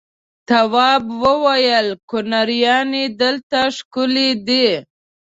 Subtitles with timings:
[0.49, 4.67] تواب وويل: کنریانې دلته ښکلې دي.